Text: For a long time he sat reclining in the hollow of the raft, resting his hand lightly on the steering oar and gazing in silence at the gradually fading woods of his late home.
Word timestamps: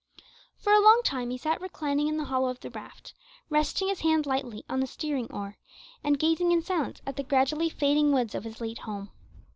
For 0.57 0.73
a 0.73 0.81
long 0.81 1.01
time 1.05 1.29
he 1.29 1.37
sat 1.37 1.61
reclining 1.61 2.07
in 2.07 2.17
the 2.17 2.23
hollow 2.25 2.49
of 2.49 2.59
the 2.61 2.71
raft, 2.71 3.13
resting 3.51 3.87
his 3.87 3.99
hand 3.99 4.25
lightly 4.25 4.65
on 4.67 4.79
the 4.79 4.87
steering 4.87 5.27
oar 5.31 5.57
and 6.03 6.17
gazing 6.17 6.51
in 6.51 6.63
silence 6.63 7.03
at 7.05 7.17
the 7.17 7.23
gradually 7.23 7.69
fading 7.69 8.11
woods 8.11 8.33
of 8.33 8.43
his 8.45 8.59
late 8.59 8.79
home. 8.79 9.11